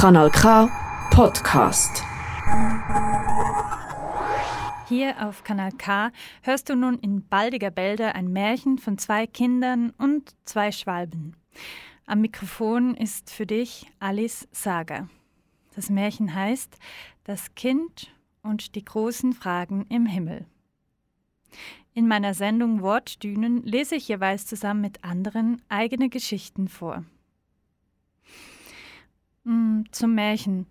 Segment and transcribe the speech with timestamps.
[0.00, 0.66] Kanal K
[1.10, 2.02] Podcast.
[4.88, 9.90] Hier auf Kanal K hörst du nun in baldiger Bälde ein Märchen von zwei Kindern
[9.98, 11.36] und zwei Schwalben.
[12.06, 15.10] Am Mikrofon ist für dich Alice Sager.
[15.76, 16.78] Das Märchen heißt
[17.24, 18.10] Das Kind
[18.42, 20.46] und die großen Fragen im Himmel.
[21.92, 27.04] In meiner Sendung Wortdünen lese ich jeweils zusammen mit anderen eigene Geschichten vor.
[29.44, 30.66] Mm, zum Märchen.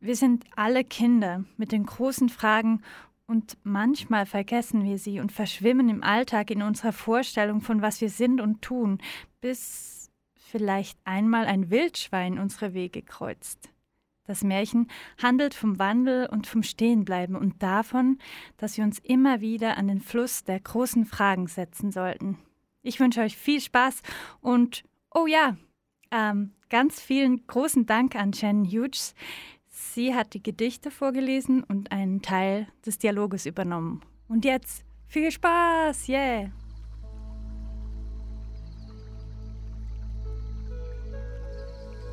[0.00, 2.82] Wir sind alle Kinder mit den großen Fragen
[3.26, 8.10] und manchmal vergessen wir sie und verschwimmen im Alltag in unserer Vorstellung von was wir
[8.10, 8.98] sind und tun,
[9.40, 13.70] bis vielleicht einmal ein Wildschwein unsere Wege kreuzt.
[14.24, 14.88] Das Märchen
[15.20, 18.18] handelt vom Wandel und vom Stehenbleiben und davon,
[18.56, 22.38] dass wir uns immer wieder an den Fluss der großen Fragen setzen sollten.
[22.82, 24.02] Ich wünsche euch viel Spaß
[24.40, 25.56] und, oh ja,
[26.10, 29.14] ähm, ganz vielen großen Dank an Jen Hughes.
[29.68, 34.00] Sie hat die Gedichte vorgelesen und einen Teil des Dialoges übernommen.
[34.26, 36.50] Und jetzt viel Spaß, yeah!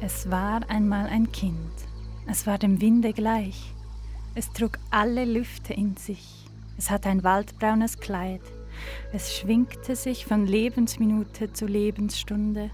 [0.01, 1.89] Es war einmal ein Kind
[2.31, 3.73] es war dem Winde gleich.
[4.35, 6.45] Es trug alle Lüfte in sich.
[6.77, 8.41] Es hatte ein waldbraunes Kleid.
[9.11, 12.69] Es schwingte sich von Lebensminute zu Lebensstunde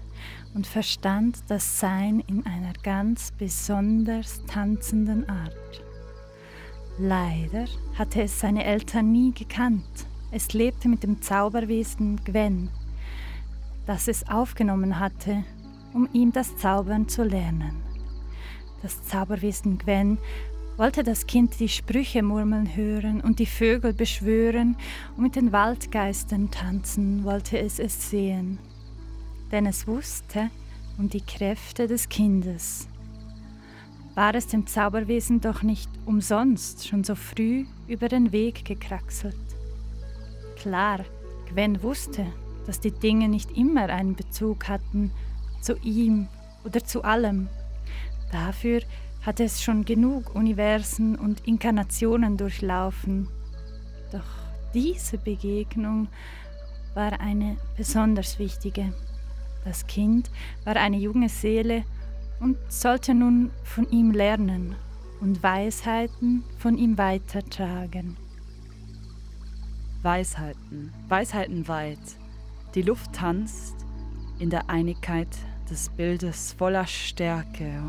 [0.54, 5.82] und verstand das Sein in einer ganz besonders tanzenden Art.
[6.98, 10.06] Leider hatte es seine Eltern nie gekannt.
[10.30, 12.70] Es lebte mit dem Zauberwesen Gwen,
[13.86, 15.44] das es aufgenommen hatte,
[15.92, 17.82] um ihm das Zaubern zu lernen.
[18.82, 20.18] Das Zauberwesen Gwen
[20.76, 24.76] wollte das Kind die Sprüche murmeln hören und die Vögel beschwören
[25.16, 28.58] und mit den Waldgeistern tanzen wollte es es sehen.
[29.50, 30.50] Denn es wusste
[30.98, 32.88] um die Kräfte des Kindes.
[34.14, 39.36] War es dem Zauberwesen doch nicht umsonst schon so früh über den Weg gekraxelt.
[40.56, 41.04] Klar,
[41.52, 42.26] Gwen wusste,
[42.66, 45.12] dass die Dinge nicht immer einen Bezug hatten
[45.60, 46.28] zu ihm
[46.64, 47.48] oder zu allem,
[48.32, 48.80] Dafür
[49.26, 53.28] hatte es schon genug Universen und Inkarnationen durchlaufen.
[54.12, 54.22] Doch
[54.72, 56.06] diese Begegnung
[56.94, 58.94] war eine besonders wichtige.
[59.64, 60.30] Das Kind
[60.64, 61.84] war eine junge Seele
[62.38, 64.76] und sollte nun von ihm lernen
[65.20, 68.16] und Weisheiten von ihm weitertragen.
[70.02, 71.98] Weisheiten, Weisheiten weit.
[72.76, 73.74] Die Luft tanzt
[74.38, 75.36] in der Einigkeit
[75.68, 77.82] des Bildes voller Stärke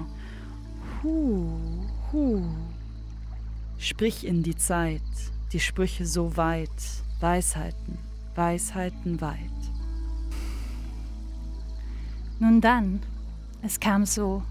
[1.03, 1.47] Hu,
[2.11, 2.41] hu.
[3.77, 5.01] Sprich in die Zeit,
[5.53, 7.99] die Sprüche so weit, Weisheiten,
[8.33, 9.37] Weisheiten weit.
[12.39, 13.01] Nun dann,
[13.61, 14.41] es kam so,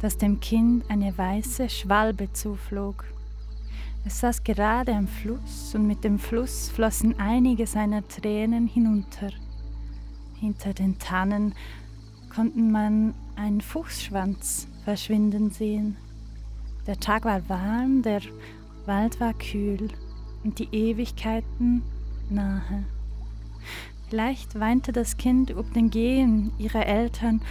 [0.00, 3.04] dass dem Kind eine weiße Schwalbe zuflog.
[4.06, 9.30] Es saß gerade am Fluss und mit dem Fluss flossen einige seiner Tränen hinunter.
[10.38, 11.54] Hinter den Tannen
[12.34, 15.96] konnten man einen Fuchsschwanz verschwinden sehen.
[16.86, 18.20] Der Tag war warm, der
[18.86, 19.88] Wald war kühl
[20.42, 21.82] und die Ewigkeiten
[22.28, 22.84] nahe.
[24.08, 27.42] Vielleicht weinte das Kind um den Gehen ihrer Eltern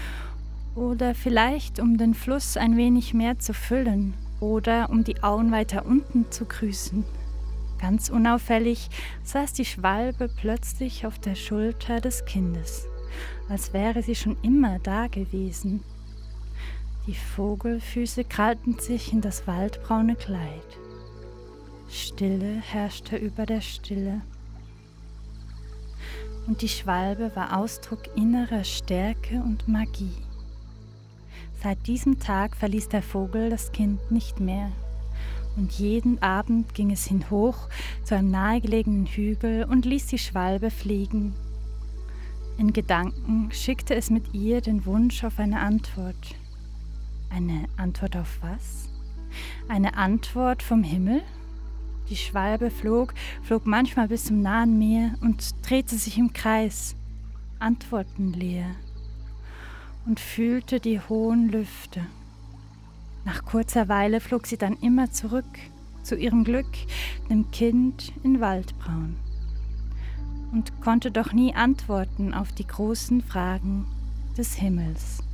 [0.75, 5.85] oder vielleicht um den Fluss ein wenig mehr zu füllen oder um die Auen weiter
[5.85, 7.06] unten zu grüßen.
[7.79, 8.90] Ganz unauffällig
[9.23, 12.88] saß die Schwalbe plötzlich auf der Schulter des Kindes,
[13.47, 15.81] als wäre sie schon immer da gewesen.
[17.07, 20.77] Die Vogelfüße krallten sich in das waldbraune Kleid.
[21.89, 24.21] Stille herrschte über der Stille.
[26.47, 30.13] Und die Schwalbe war Ausdruck innerer Stärke und Magie.
[31.61, 34.71] Seit diesem Tag verließ der Vogel das Kind nicht mehr.
[35.57, 37.67] Und jeden Abend ging es hin hoch
[38.03, 41.33] zu einem nahegelegenen Hügel und ließ die Schwalbe fliegen.
[42.57, 46.35] In Gedanken schickte es mit ihr den Wunsch auf eine Antwort.
[47.29, 48.90] Eine Antwort auf was?
[49.67, 51.22] Eine Antwort vom Himmel?
[52.09, 56.96] Die Schwalbe flog, flog manchmal bis zum nahen Meer und drehte sich im Kreis,
[57.59, 58.76] antwortenleer,
[60.08, 62.02] und fühlte die hohen Lüfte.
[63.26, 65.46] Nach kurzer Weile flog sie dann immer zurück
[66.02, 66.72] zu ihrem Glück,
[67.29, 69.17] dem Kind in Waldbraun,
[70.52, 73.85] und konnte doch nie antworten auf die großen Fragen
[74.35, 75.28] des Himmels.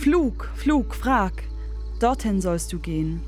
[0.00, 1.42] Flug, Flug, frag,
[1.98, 3.20] dorthin sollst du gehen.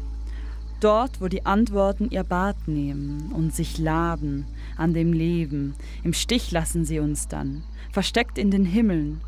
[0.80, 4.46] Dort, wo die Antworten ihr Bad nehmen und sich laben
[4.78, 9.20] an dem Leben, im Stich lassen sie uns dann, versteckt in den Himmeln.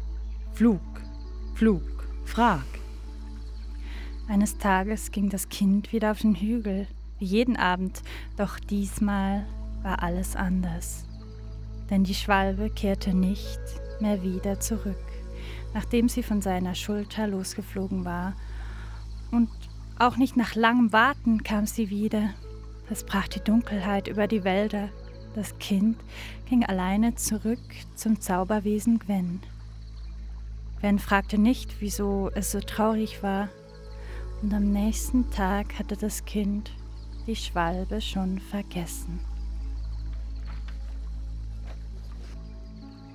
[0.55, 0.81] Flug,
[1.55, 1.83] Flug,
[2.25, 2.65] frag.
[4.27, 6.87] Eines Tages ging das Kind wieder auf den Hügel,
[7.19, 8.01] wie jeden Abend,
[8.39, 9.45] doch diesmal
[9.83, 11.05] war alles anders.
[11.91, 13.61] Denn die Schwalbe kehrte nicht
[14.01, 14.97] mehr wieder zurück,
[15.75, 18.35] nachdem sie von seiner Schulter losgeflogen war.
[19.31, 19.51] Und
[19.99, 22.31] auch nicht nach langem Warten kam sie wieder.
[22.89, 24.89] Es brach die Dunkelheit über die Wälder.
[25.35, 25.97] Das Kind
[26.49, 27.59] ging alleine zurück
[27.97, 29.41] zum Zauberwesen Gwen.
[30.81, 33.49] Gwen fragte nicht, wieso es so traurig war,
[34.43, 36.71] und am nächsten Tag hatte das Kind
[37.27, 39.19] die Schwalbe schon vergessen.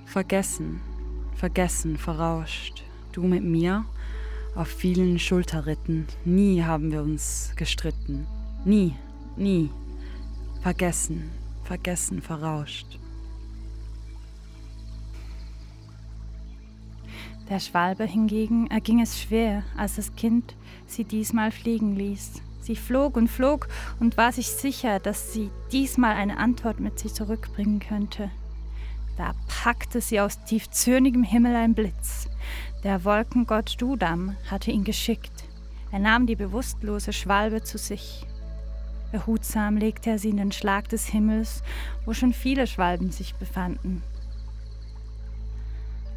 [0.06, 0.80] Vergessen,
[1.40, 2.84] vergessen, verrauscht.
[3.12, 3.86] Du mit mir
[4.54, 6.06] auf vielen Schulterritten.
[6.26, 8.26] Nie haben wir uns gestritten.
[8.66, 8.94] Nie,
[9.38, 9.70] nie.
[10.60, 11.30] Vergessen,
[11.64, 12.98] vergessen, verrauscht.
[17.48, 20.54] Der Schwalbe hingegen erging es schwer, als das Kind
[20.86, 22.42] sie diesmal fliegen ließ.
[22.60, 27.14] Sie flog und flog und war sich sicher, dass sie diesmal eine Antwort mit sich
[27.14, 28.30] zurückbringen könnte.
[29.20, 32.26] Da packte sie aus tiefzürnigem Himmel ein Blitz.
[32.84, 35.44] Der Wolkengott Dudam hatte ihn geschickt.
[35.92, 38.26] Er nahm die bewusstlose Schwalbe zu sich.
[39.12, 41.62] Behutsam legte er sie in den Schlag des Himmels,
[42.06, 44.02] wo schon viele Schwalben sich befanden.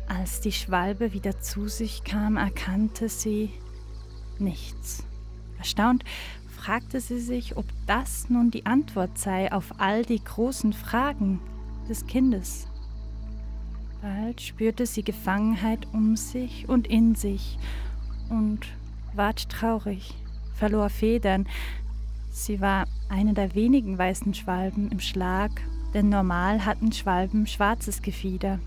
[0.08, 3.52] Als die Schwalbe wieder zu sich kam, erkannte sie
[4.40, 5.04] nichts.
[5.58, 6.06] Erstaunt
[6.56, 11.42] fragte sie sich, ob das nun die Antwort sei auf all die großen Fragen
[11.90, 12.70] des Kindes.
[14.04, 17.58] Bald spürte sie Gefangenheit um sich und in sich
[18.30, 18.68] und
[19.14, 20.14] ward traurig,
[20.56, 21.48] verlor Federn.
[22.30, 25.52] Sie war eine der wenigen weißen Schwalben im Schlag,
[25.94, 28.60] denn normal hatten Schwalben schwarzes Gefieder.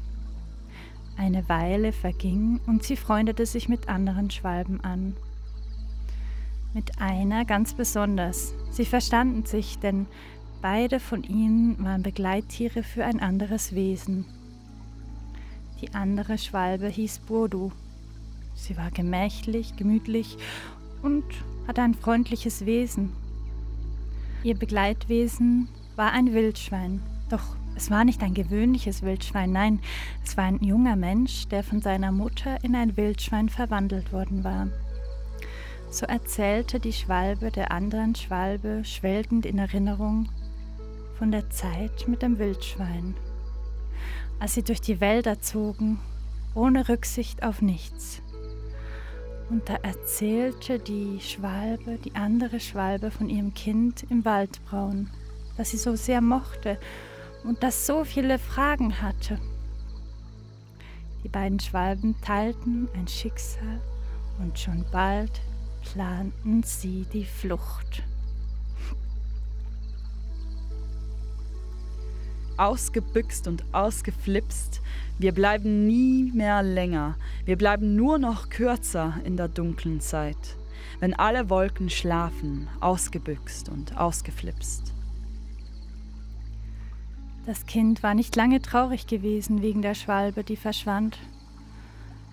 [1.18, 5.16] Eine Weile verging und sie freundete sich mit anderen Schwalben an.
[6.72, 8.54] Mit einer ganz besonders.
[8.70, 10.06] Sie verstanden sich, denn
[10.62, 14.24] beide von ihnen waren Begleittiere für ein anderes Wesen.
[15.80, 17.70] Die andere Schwalbe hieß Burdu.
[18.54, 20.38] Sie war gemächlich, gemütlich
[21.02, 21.24] und
[21.68, 23.12] hatte ein freundliches Wesen.
[24.42, 29.80] Ihr Begleitwesen war ein Wildschwein, doch es war nicht ein gewöhnliches Wildschwein, nein,
[30.24, 34.68] es war ein junger Mensch, der von seiner Mutter in ein Wildschwein verwandelt worden war.
[35.90, 40.28] So erzählte die Schwalbe der anderen Schwalbe schwelgend in Erinnerung
[41.18, 43.14] von der Zeit mit dem Wildschwein,
[44.38, 45.98] als sie durch die Wälder zogen,
[46.54, 48.22] ohne Rücksicht auf nichts.
[49.48, 55.10] Und da erzählte die Schwalbe, die andere Schwalbe von ihrem Kind im Waldbraun,
[55.56, 56.78] das sie so sehr mochte
[57.44, 59.38] und das so viele Fragen hatte.
[61.22, 63.80] Die beiden Schwalben teilten ein Schicksal
[64.38, 65.40] und schon bald
[65.82, 68.02] planten sie die Flucht.
[72.58, 74.80] Ausgebüxt und ausgeflipst,
[75.18, 80.56] wir bleiben nie mehr länger, wir bleiben nur noch kürzer in der dunklen Zeit,
[81.00, 84.92] wenn alle Wolken schlafen, ausgebüxt und ausgeflipst.
[87.46, 91.16] Das Kind war nicht lange traurig gewesen wegen der Schwalbe, die verschwand.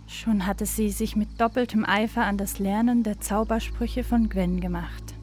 [0.08, 5.14] Schon hatte sie sich mit doppeltem Eifer an das Lernen der Zaubersprüche von Gwen gemacht.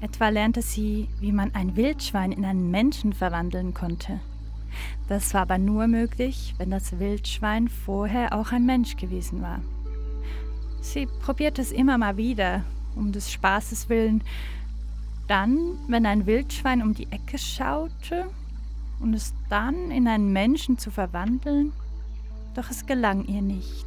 [0.00, 4.20] Etwa lernte sie, wie man ein Wildschwein in einen Menschen verwandeln konnte.
[5.08, 9.60] Das war aber nur möglich, wenn das Wildschwein vorher auch ein Mensch gewesen war.
[10.80, 12.62] Sie probierte es immer mal wieder,
[12.94, 14.22] um des Spaßes willen.
[15.26, 18.26] Dann, wenn ein Wildschwein um die Ecke schaute
[19.00, 21.72] und es dann in einen Menschen zu verwandeln,
[22.54, 23.84] doch es gelang ihr nicht.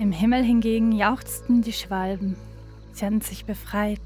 [0.00, 2.36] Im Himmel hingegen jauchzten die Schwalben.
[2.92, 4.00] Sie hatten sich befreit.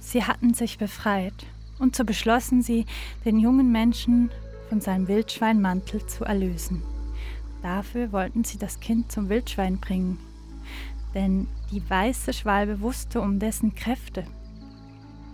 [0.00, 1.46] Sie hatten sich befreit,
[1.78, 2.86] und so beschlossen sie,
[3.24, 4.30] den jungen Menschen
[4.68, 6.82] von seinem Wildschweinmantel zu erlösen.
[7.62, 10.18] Dafür wollten sie das Kind zum Wildschwein bringen,
[11.14, 14.24] denn die weiße Schwalbe wusste um dessen Kräfte.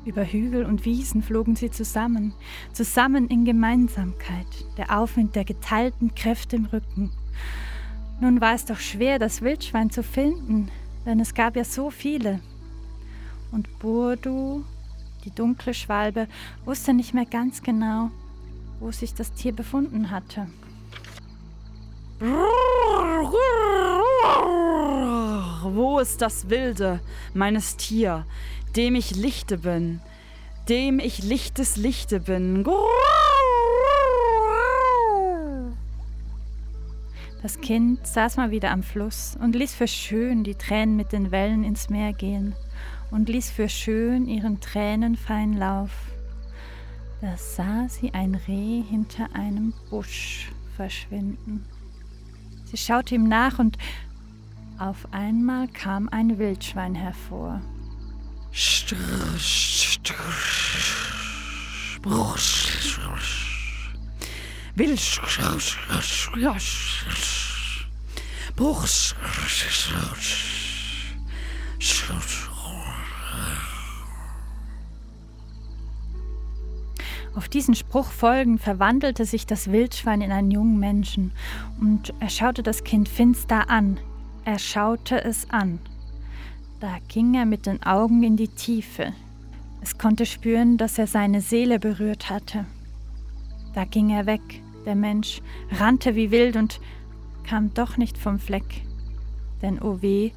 [0.04, 2.33] Über Hügel und Wiesen flogen sie zusammen,
[2.73, 7.11] zusammen in Gemeinsamkeit, der Aufwind der geteilten Kräfte im Rücken.
[8.21, 10.71] Nun war es doch schwer, das Wildschwein zu finden,
[11.04, 12.40] denn es gab ja so viele
[13.52, 14.64] und Burdu,
[15.25, 16.28] die dunkle Schwalbe,
[16.64, 18.11] wusste nicht mehr ganz genau,
[18.80, 20.47] wo sich das Tier befunden hatte.
[26.00, 27.00] Ist das Wilde
[27.33, 28.26] meines Tier,
[28.76, 30.00] dem ich Lichte bin,
[30.69, 32.65] dem ich Lichtes Lichte bin?
[37.43, 41.31] Das Kind saß mal wieder am Fluss und ließ für schön die Tränen mit den
[41.31, 42.55] Wellen ins Meer gehen
[43.11, 45.91] und ließ für schön ihren Tränen freien Lauf.
[47.23, 51.65] Da sah sie ein Reh hinter einem Busch verschwinden.
[52.67, 53.79] Sie schaute ihm nach und
[54.78, 57.61] auf einmal kam ein Wildschwein hervor.
[77.35, 81.33] Auf diesen Spruch folgend verwandelte sich das Wildschwein in einen jungen Menschen
[81.80, 83.99] und er schaute das Kind finster an.
[84.47, 85.81] Er schaute es an.
[86.79, 89.12] Da ging er mit den Augen in die Tiefe.
[89.83, 92.65] Es konnte spüren, dass er seine Seele berührt hatte.
[93.75, 96.79] Da ging er weg, der Mensch, rannte wie wild und
[97.43, 98.83] kam doch nicht vom Fleck.
[99.62, 100.31] Denn oh weh,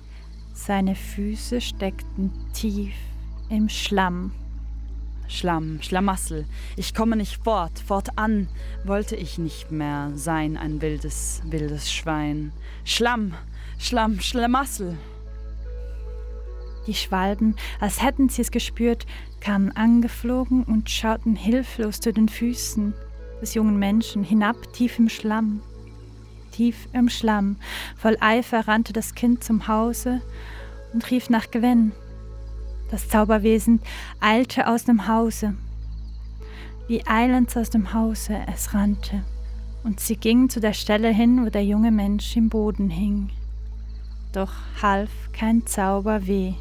[0.53, 2.95] seine Füße steckten tief
[3.49, 4.31] im Schlamm.
[5.27, 8.47] Schlamm, Schlamassel, ich komme nicht fort, fortan
[8.85, 12.51] wollte ich nicht mehr sein ein wildes, wildes Schwein.
[12.83, 13.35] Schlamm,
[13.81, 14.97] Schlamm, Schlamassel.
[16.85, 19.07] Die Schwalben, als hätten sie es gespürt,
[19.39, 22.93] kamen angeflogen und schauten hilflos zu den Füßen
[23.41, 25.61] des jungen Menschen hinab tief im Schlamm.
[26.51, 27.55] Tief im Schlamm,
[27.95, 30.21] voll Eifer rannte das Kind zum Hause
[30.91, 31.93] und rief nach Gwen.
[32.91, 33.79] Das Zauberwesen
[34.19, 35.55] eilte aus dem Hause.
[36.89, 39.23] Wie eilends aus dem Hause es rannte,
[39.85, 43.29] und sie ging zu der Stelle hin, wo der junge Mensch im Boden hing.
[44.31, 46.53] Doch half kein Zauber weh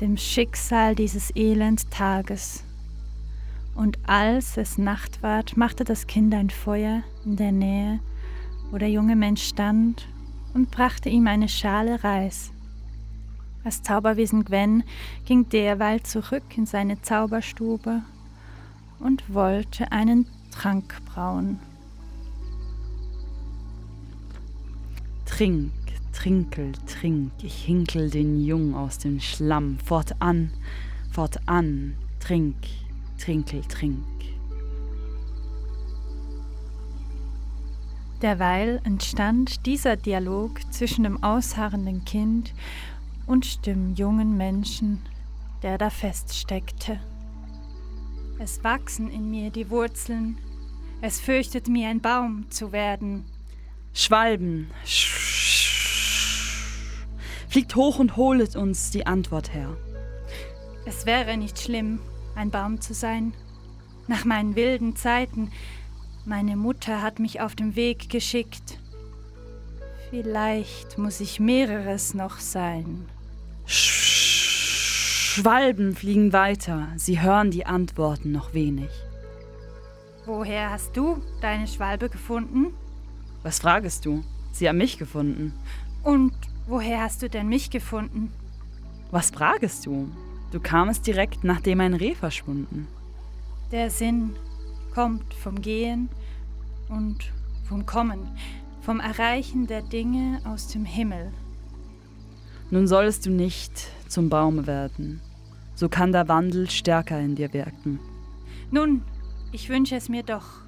[0.00, 2.64] dem Schicksal dieses elend Tages.
[3.74, 8.00] Und als es Nacht ward, machte das Kind ein Feuer in der Nähe,
[8.70, 10.08] wo der junge Mensch stand,
[10.52, 12.50] und brachte ihm eine Schale Reis.
[13.62, 14.82] Das Zauberwesen Gwen
[15.26, 18.02] ging derweil zurück in seine Zauberstube
[18.98, 21.60] und wollte einen Trank brauen.
[25.26, 25.70] Trink,
[26.12, 30.50] trinkel, trink, ich hinkel den Jung aus dem Schlamm, fortan,
[31.10, 32.56] fortan, trink,
[33.18, 34.04] trinkel, trink.
[38.22, 42.52] Derweil entstand dieser Dialog zwischen dem ausharrenden Kind
[43.26, 45.00] und dem jungen Menschen,
[45.62, 47.00] der da feststeckte.
[48.38, 50.36] Es wachsen in mir die Wurzeln,
[51.00, 53.24] es fürchtet mir ein Baum zu werden.
[53.94, 54.70] Schwalben,
[57.50, 59.76] fliegt hoch und holet uns die Antwort her.
[60.86, 61.98] Es wäre nicht schlimm,
[62.36, 63.34] ein Baum zu sein.
[64.06, 65.50] Nach meinen wilden Zeiten,
[66.24, 68.78] meine Mutter hat mich auf dem Weg geschickt.
[70.10, 73.04] Vielleicht muss ich mehreres noch sein.
[75.32, 78.90] Schwalben fliegen weiter, sie hören die Antworten noch wenig.
[80.24, 82.74] Woher hast du deine Schwalbe gefunden?
[83.42, 84.22] Was fragest du?
[84.52, 85.52] Sie haben mich gefunden.
[86.02, 86.34] Und
[86.66, 88.32] woher hast du denn mich gefunden?
[89.10, 90.08] Was fragest du?
[90.52, 92.88] Du kamst direkt, nachdem ein Reh verschwunden.
[93.70, 94.34] Der Sinn
[94.94, 96.08] kommt vom Gehen
[96.88, 97.32] und
[97.68, 98.28] vom Kommen,
[98.82, 101.32] vom Erreichen der Dinge aus dem Himmel.
[102.70, 105.20] Nun sollst du nicht zum Baume werden,
[105.74, 108.00] so kann der Wandel stärker in dir wirken.
[108.70, 109.02] Nun,
[109.52, 110.62] ich wünsche es mir doch.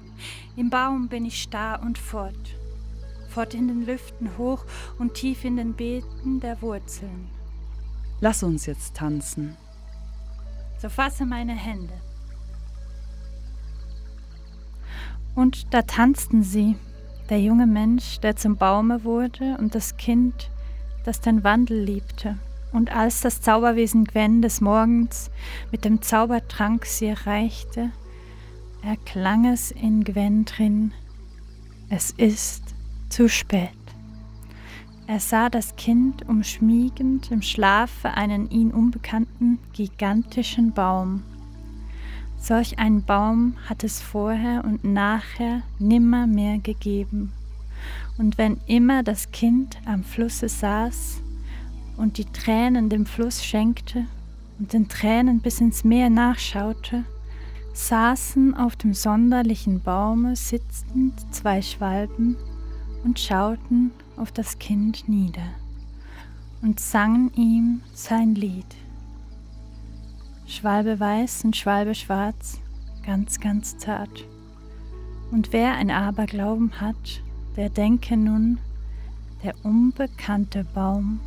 [0.55, 2.55] Im Baum bin ich starr und fort,
[3.33, 4.63] fort in den Lüften hoch
[4.99, 7.29] und tief in den Beeten der Wurzeln.
[8.21, 9.57] Lass uns jetzt tanzen.
[10.79, 11.93] So fasse meine Hände.
[15.35, 16.75] Und da tanzten sie,
[17.29, 20.51] der junge Mensch, der zum Baume wurde, und das Kind,
[21.03, 22.37] das den Wandel liebte.
[22.71, 25.31] Und als das Zauberwesen Gwen des Morgens
[25.71, 27.91] mit dem Zaubertrank sie erreichte,
[28.83, 30.93] erklang es in Gwen drin,
[31.89, 32.72] es ist
[33.13, 33.69] zu spät.
[35.05, 41.21] Er sah das Kind umschmiegend im Schlafe einen ihn unbekannten gigantischen Baum.
[42.39, 47.31] Solch einen Baum hat es vorher und nachher nimmer mehr gegeben
[48.17, 51.21] und wenn immer das Kind am Flusse saß
[51.97, 54.07] und die Tränen dem Fluss schenkte
[54.57, 57.03] und den Tränen bis ins Meer nachschaute,
[57.73, 62.37] saßen auf dem sonderlichen Baume sitzend zwei Schwalben
[63.03, 65.49] und schauten auf das Kind nieder
[66.61, 68.65] und sangen ihm sein Lied.
[70.47, 72.59] Schwalbe weiß und Schwalbe schwarz,
[73.05, 74.25] ganz, ganz zart.
[75.31, 77.21] Und wer ein Aberglauben hat,
[77.55, 78.59] der denke nun,
[79.43, 81.19] der unbekannte Baum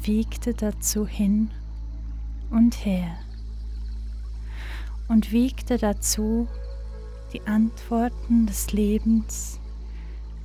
[0.00, 1.50] wiegte dazu hin
[2.50, 3.16] und her
[5.08, 6.48] und wiegte dazu
[7.32, 9.60] die Antworten des Lebens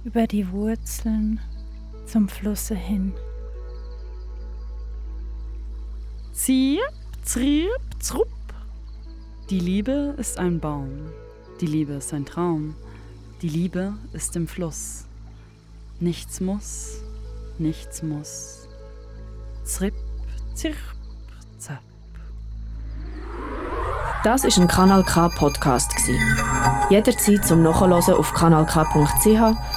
[0.08, 1.42] über die Wurzeln
[2.06, 3.12] zum Flusse hin.
[6.32, 6.80] Ziep,
[7.26, 7.68] zriep,
[8.00, 8.30] zrupp.
[9.50, 11.12] Die Liebe ist ein Baum,
[11.60, 12.74] die Liebe ist ein Traum,
[13.42, 15.04] die Liebe ist im Fluss.
[16.00, 17.02] Nichts muss,
[17.58, 18.70] nichts muss.
[19.66, 19.96] Zripp,
[20.54, 20.78] zirp,
[21.58, 21.84] zapp.
[24.24, 25.92] Das ist ein Kanal K Podcast
[26.90, 29.77] Jederzeit zum Nachhören auf kanalk.ch